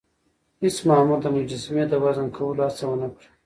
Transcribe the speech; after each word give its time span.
هیڅ 0.61 0.77
مامور 0.87 1.19
د 1.23 1.27
مجسمې 1.35 1.83
د 1.87 1.93
وزن 2.03 2.27
کولو 2.37 2.61
هڅه 2.67 2.83
ونه 2.87 3.07
کړه. 3.13 3.27